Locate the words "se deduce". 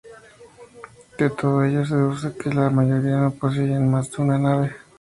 1.85-2.35